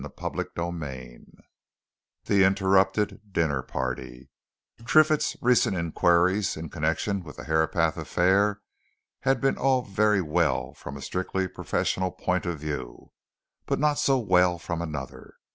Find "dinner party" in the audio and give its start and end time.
3.31-4.31